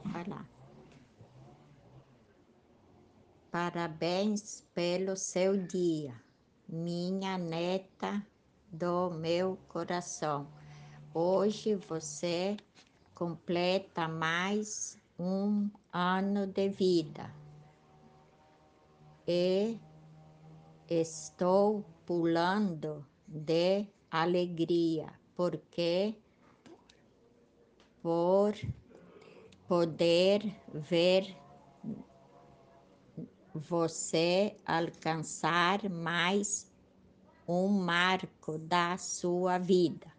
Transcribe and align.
falar. 0.00 0.48
Parabéns 3.50 4.64
pelo 4.74 5.16
seu 5.16 5.56
dia, 5.66 6.14
minha 6.68 7.36
neta 7.36 8.24
do 8.70 9.10
meu 9.10 9.58
coração. 9.68 10.46
Hoje 11.12 11.74
você 11.74 12.56
completa 13.14 14.06
mais 14.06 14.96
um 15.18 15.68
ano 15.92 16.46
de 16.46 16.68
vida 16.68 17.34
e 19.26 19.78
estou 20.88 21.84
pulando 22.06 23.04
de 23.26 23.86
alegria, 24.10 25.12
porque 25.34 26.14
por 28.02 28.54
poder 29.70 30.52
ver 30.74 31.32
você 33.54 34.56
alcançar 34.66 35.88
mais 35.88 36.68
um 37.46 37.68
marco 37.68 38.58
da 38.58 38.96
sua 38.96 39.58
vida. 39.58 40.12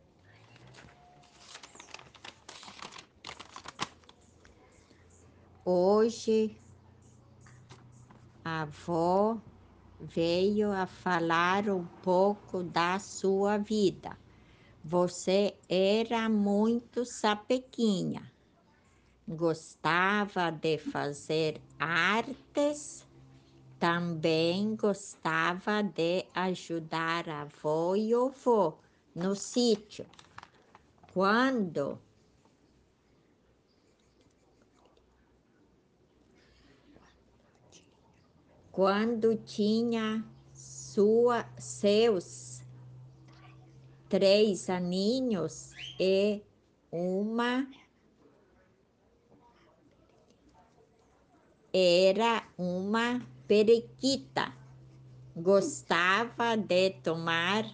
Hoje 5.66 6.58
a 8.46 8.62
avó 8.62 9.38
veio 10.00 10.72
a 10.72 10.86
falar 10.86 11.68
um 11.68 11.86
pouco 12.02 12.64
da 12.64 13.00
sua 13.00 13.58
vida. 13.58 14.18
Você 14.82 15.58
era 15.68 16.30
muito 16.30 17.04
sapequinha, 17.04 18.32
gostava 19.32 20.52
de 20.52 20.78
fazer 20.78 21.62
artes, 21.80 23.06
também 23.80 24.76
gostava 24.76 25.82
de 25.82 26.26
ajudar 26.34 27.28
a 27.30 27.42
avó 27.42 27.96
e 27.96 28.14
avô 28.14 28.74
no 29.16 29.36
sítio. 29.36 30.06
Quando 31.14 32.00
quando 38.72 39.36
tinha 39.36 40.24
sua, 40.54 41.46
seus 41.58 42.62
três 44.08 44.70
aninhos 44.70 45.72
e 46.00 46.42
uma 46.92 47.68
era 51.74 52.44
uma 52.58 53.22
periquita. 53.48 54.54
Gostava 55.36 56.58
de 56.58 56.90
tomar 57.02 57.66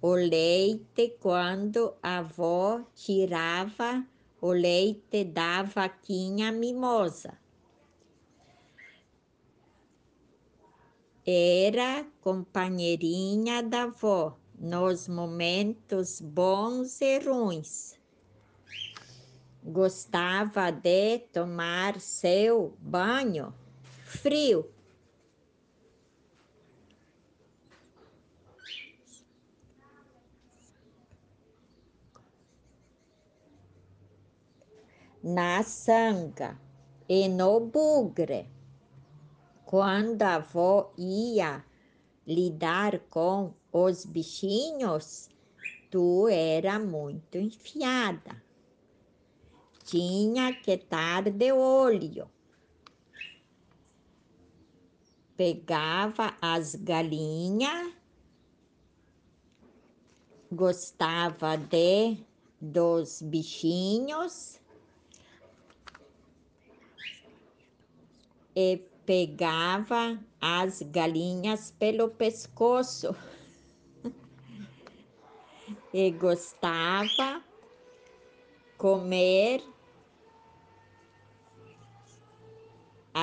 o 0.00 0.12
leite 0.12 1.16
quando 1.20 1.94
a 2.02 2.18
avó 2.18 2.80
tirava 2.94 4.06
o 4.40 4.52
leite 4.52 5.24
da 5.24 5.62
vaquinha 5.62 6.52
mimosa. 6.52 7.38
Era 11.26 12.06
companheirinha 12.22 13.62
da 13.62 13.82
avó 13.82 14.38
nos 14.58 15.06
momentos 15.06 16.22
bons 16.22 17.02
e 17.02 17.18
ruins. 17.18 17.97
Gostava 19.68 20.70
de 20.70 21.18
tomar 21.30 22.00
seu 22.00 22.74
banho 22.80 23.52
frio. 23.82 24.72
Na 35.22 35.62
sanga 35.62 36.58
e 37.06 37.28
no 37.28 37.60
bugre 37.60 38.48
quando 39.66 40.22
a 40.22 40.36
avó 40.36 40.94
ia 40.96 41.62
lidar 42.26 43.00
com 43.10 43.52
os 43.70 44.06
bichinhos, 44.06 45.28
tu 45.90 46.26
era 46.26 46.78
muito 46.78 47.36
enfiada. 47.36 48.47
Tinha 49.88 50.52
que 50.52 50.72
estar 50.72 51.30
de 51.30 51.50
olho. 51.50 52.30
Pegava 55.34 56.36
as 56.42 56.74
galinhas, 56.74 57.94
gostava 60.52 61.56
de 61.56 62.22
dos 62.60 63.22
bichinhos 63.22 64.60
e 68.54 68.76
pegava 69.06 70.22
as 70.38 70.82
galinhas 70.82 71.70
pelo 71.70 72.10
pescoço 72.10 73.16
e 75.94 76.10
gostava 76.10 77.42
comer 78.76 79.77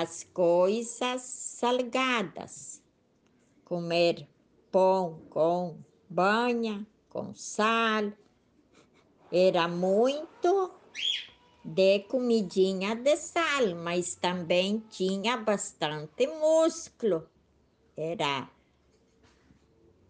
as 0.01 0.25
coisas 0.25 1.21
salgadas, 1.21 2.83
comer 3.63 4.27
pão 4.69 5.21
com 5.29 5.77
banha, 6.09 6.85
com 7.07 7.33
sal. 7.33 8.11
Era 9.31 9.69
muito 9.69 10.73
de 11.63 11.99
comidinha 12.09 12.93
de 12.93 13.15
sal, 13.15 13.73
mas 13.73 14.15
também 14.15 14.83
tinha 14.89 15.37
bastante 15.37 16.27
músculo. 16.27 17.29
Era 17.95 18.49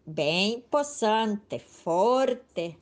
bem 0.03 0.61
possante, 0.61 1.59
forte, 1.59 2.75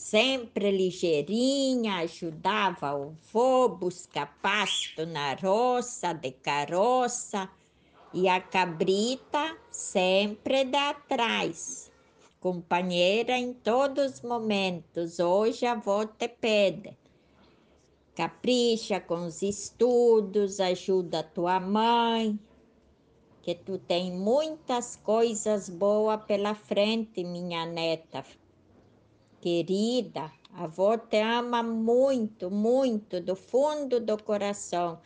sempre 0.00 0.70
ligeirinha, 0.70 1.96
ajudava 1.96 2.96
o 2.96 3.14
vô 3.30 3.68
buscar 3.68 4.34
pasto 4.40 5.04
na 5.04 5.34
roça, 5.34 6.14
de 6.14 6.32
caroça, 6.32 7.48
e 8.12 8.26
a 8.26 8.40
cabrita 8.40 9.56
sempre 9.70 10.64
de 10.64 10.76
atrás, 10.76 11.92
companheira 12.40 13.36
em 13.38 13.52
todos 13.52 14.14
os 14.14 14.20
momentos. 14.22 15.20
Hoje 15.20 15.66
a 15.66 15.72
avó 15.72 16.06
te 16.06 16.28
pede 16.28 16.96
Capricha 18.16 19.00
com 19.00 19.26
os 19.26 19.42
estudos, 19.42 20.60
ajuda 20.60 21.20
a 21.20 21.22
tua 21.22 21.60
mãe, 21.60 22.38
que 23.42 23.54
tu 23.54 23.78
tem 23.78 24.12
muitas 24.12 24.96
coisas 24.96 25.68
boas 25.68 26.24
pela 26.24 26.54
frente, 26.54 27.22
minha 27.22 27.64
neta 27.66 28.24
querida. 29.40 30.30
A 30.54 30.64
avó 30.64 30.96
te 30.96 31.20
ama 31.20 31.62
muito, 31.62 32.50
muito, 32.50 33.20
do 33.20 33.34
fundo 33.36 34.00
do 34.00 34.22
coração. 34.22 34.98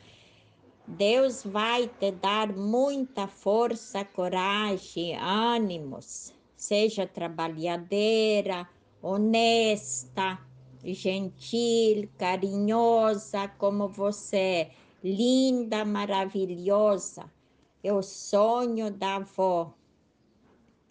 Deus 0.86 1.42
vai 1.44 1.88
te 1.88 2.10
dar 2.10 2.52
muita 2.52 3.26
força, 3.26 4.04
coragem, 4.04 5.16
ânimos. 5.16 6.32
Seja 6.56 7.06
trabalhadeira, 7.06 8.68
honesta 9.02 10.38
gentil, 10.92 12.08
carinhosa 12.18 13.48
como 13.56 13.88
você 13.88 14.36
é, 14.36 14.70
linda, 15.02 15.84
maravilhosa. 15.84 17.30
Eu 17.82 18.02
sonho 18.02 18.90
da 18.90 19.16
avó 19.16 19.72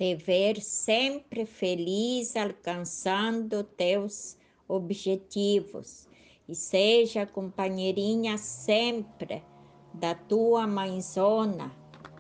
te 0.04 0.16
ver 0.16 0.60
sempre 0.60 1.46
feliz 1.46 2.36
alcançando 2.36 3.64
teus 3.64 4.38
objetivos 4.68 6.10
e 6.46 6.54
seja 6.54 7.26
companheirinha 7.26 8.38
sempre 8.38 9.42
da 9.94 10.14
tua 10.14 10.68
mãezona, 10.68 11.72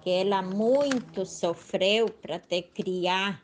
que 0.02 0.10
ela 0.10 0.42
muito 0.42 1.26
sofreu 1.26 2.10
para 2.10 2.40
te 2.40 2.62
criar 2.62 3.44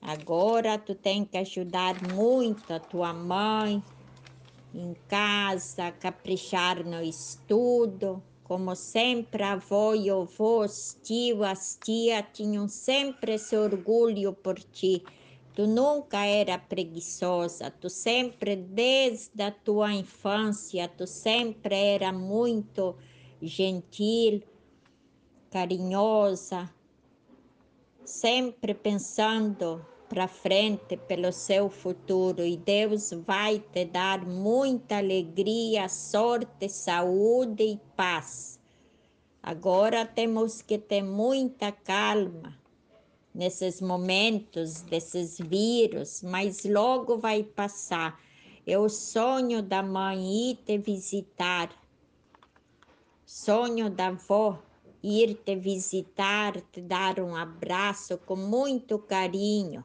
Agora 0.00 0.78
tu 0.78 0.94
tem 0.94 1.24
que 1.24 1.36
ajudar 1.38 2.00
muito 2.14 2.72
a 2.72 2.78
tua 2.78 3.12
mãe 3.12 3.82
em 4.72 4.94
casa, 5.08 5.90
caprichar 5.90 6.84
no 6.84 7.02
estudo. 7.02 8.22
Como 8.48 8.74
sempre, 8.74 9.42
a 9.42 9.52
avó 9.52 9.94
e 9.94 10.08
avô, 10.08 10.64
os 10.64 10.96
tios, 11.02 11.42
as 11.42 11.78
tinham 12.32 12.66
sempre 12.66 13.34
esse 13.34 13.54
orgulho 13.56 14.32
por 14.32 14.58
ti, 14.58 15.02
Tu 15.58 15.66
nunca 15.66 16.24
era 16.24 16.56
preguiçosa, 16.56 17.68
tu 17.68 17.90
sempre, 17.90 18.54
desde 18.54 19.42
a 19.42 19.50
tua 19.50 19.92
infância, 19.92 20.86
tu 20.86 21.04
sempre 21.04 21.74
era 21.74 22.12
muito 22.12 22.94
gentil, 23.42 24.40
carinhosa, 25.50 26.72
sempre 28.04 28.72
pensando 28.72 29.84
para 30.08 30.26
frente 30.26 30.96
pelo 30.96 31.32
seu 31.32 31.68
futuro 31.68 32.44
e 32.44 32.56
Deus 32.56 33.12
vai 33.26 33.58
te 33.58 33.84
dar 33.84 34.24
muita 34.24 34.98
alegria, 34.98 35.88
sorte, 35.88 36.68
saúde 36.68 37.62
e 37.62 37.80
paz. 37.94 38.58
Agora 39.42 40.06
temos 40.06 40.62
que 40.62 40.78
ter 40.78 41.02
muita 41.02 41.70
calma 41.70 42.58
nesses 43.34 43.80
momentos 43.80 44.80
desses 44.82 45.38
vírus, 45.38 46.22
mas 46.22 46.64
logo 46.64 47.18
vai 47.18 47.42
passar. 47.42 48.18
É 48.66 48.78
o 48.78 48.88
sonho 48.88 49.62
da 49.62 49.82
mãe 49.82 50.50
ir 50.50 50.56
te 50.56 50.76
visitar, 50.78 51.70
sonho 53.24 53.88
da 53.88 54.08
avó 54.08 54.58
ir 55.02 55.34
te 55.44 55.54
visitar, 55.54 56.60
te 56.72 56.80
dar 56.80 57.20
um 57.20 57.36
abraço 57.36 58.18
com 58.18 58.36
muito 58.36 58.98
carinho. 58.98 59.84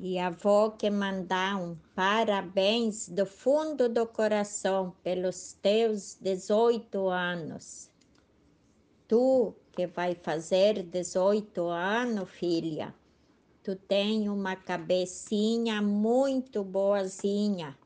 E 0.00 0.16
a 0.16 0.28
avó 0.28 0.70
quer 0.70 0.92
mandar 0.92 1.56
um 1.56 1.76
parabéns 1.92 3.08
do 3.08 3.26
fundo 3.26 3.88
do 3.88 4.06
coração 4.06 4.94
pelos 5.02 5.54
teus 5.54 6.16
18 6.20 7.08
anos. 7.08 7.90
Tu 9.08 9.52
que 9.72 9.88
vai 9.88 10.14
fazer 10.14 10.84
18 10.84 11.66
anos, 11.66 12.30
filha, 12.30 12.94
tu 13.64 13.74
tem 13.74 14.28
uma 14.28 14.54
cabecinha 14.54 15.82
muito 15.82 16.62
boazinha. 16.62 17.76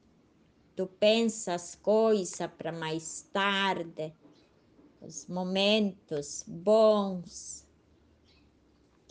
Tu 0.77 0.87
pensa 0.87 1.55
as 1.55 1.75
coisas 1.75 2.47
para 2.59 2.73
mais 2.73 3.27
tarde, 3.33 4.13
os 5.01 5.27
momentos 5.27 6.45
bons 6.47 7.62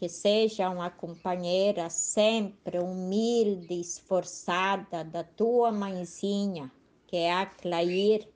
que 0.01 0.09
seja 0.09 0.67
uma 0.67 0.89
companheira 0.89 1.87
sempre 1.91 2.79
humilde, 2.79 3.79
esforçada 3.79 5.03
da 5.03 5.23
tua 5.23 5.71
mãezinha, 5.71 6.71
que 7.05 7.17
é 7.17 7.31
a 7.31 7.45
Clair, 7.45 8.27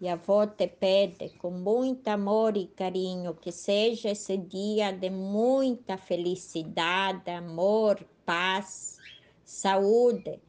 e 0.00 0.08
a 0.08 0.14
avó 0.14 0.46
te 0.46 0.66
pede 0.66 1.28
com 1.36 1.50
muito 1.50 2.08
amor 2.08 2.56
e 2.56 2.68
carinho 2.68 3.34
que 3.34 3.52
seja 3.52 4.08
esse 4.08 4.38
dia 4.38 4.90
de 4.90 5.10
muita 5.10 5.98
felicidade, 5.98 7.30
amor, 7.30 8.02
paz, 8.24 8.96
saúde. 9.44 10.40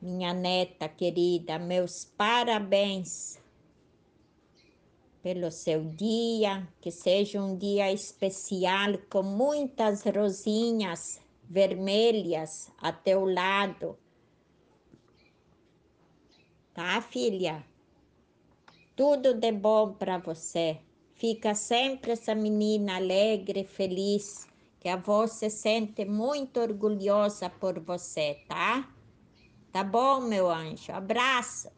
Minha 0.00 0.32
neta 0.32 0.88
querida, 0.88 1.58
meus 1.58 2.04
parabéns 2.04 3.40
pelo 5.26 5.50
seu 5.50 5.82
dia, 5.82 6.68
que 6.80 6.88
seja 6.88 7.42
um 7.42 7.56
dia 7.58 7.92
especial 7.92 8.96
com 9.10 9.24
muitas 9.24 10.04
rosinhas 10.04 11.20
vermelhas 11.42 12.70
a 12.78 12.92
teu 12.92 13.24
lado. 13.24 13.98
Tá, 16.72 17.00
filha? 17.02 17.66
Tudo 18.94 19.34
de 19.34 19.50
bom 19.50 19.94
para 19.94 20.18
você. 20.18 20.78
Fica 21.16 21.56
sempre 21.56 22.12
essa 22.12 22.32
menina 22.32 22.94
alegre, 22.94 23.64
feliz, 23.64 24.46
que 24.78 24.88
a 24.88 24.94
avó 24.94 25.26
se 25.26 25.50
sente 25.50 26.04
muito 26.04 26.60
orgulhosa 26.60 27.50
por 27.50 27.80
você, 27.80 28.44
tá? 28.46 28.88
Tá 29.72 29.82
bom, 29.82 30.20
meu 30.20 30.48
anjo? 30.48 30.92
Abraço. 30.92 31.68